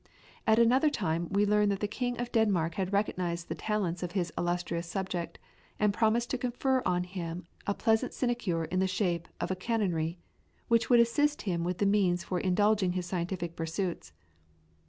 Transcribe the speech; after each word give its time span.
At 0.47 0.57
another 0.57 0.89
time 0.89 1.27
we 1.29 1.45
learn 1.45 1.69
that 1.69 1.79
the 1.79 1.87
King 1.87 2.17
of 2.19 2.31
Denmark 2.31 2.73
had 2.73 2.91
recognised 2.91 3.49
the 3.49 3.53
talents 3.53 4.01
of 4.01 4.13
his 4.13 4.33
illustrious 4.35 4.87
subject, 4.87 5.37
and 5.79 5.93
promised 5.93 6.31
to 6.31 6.39
confer 6.39 6.81
on 6.87 7.03
him 7.03 7.45
a 7.67 7.75
pleasant 7.75 8.11
sinecure 8.11 8.65
in 8.65 8.79
the 8.79 8.87
shape 8.87 9.27
of 9.39 9.51
a 9.51 9.55
canonry, 9.55 10.17
which 10.69 10.89
would 10.89 10.99
assist 11.01 11.43
him 11.43 11.63
with 11.63 11.77
the 11.77 11.85
means 11.85 12.23
for 12.23 12.39
indulging 12.39 12.93
his 12.93 13.05
scientific 13.05 13.55
pursuits. 13.55 14.11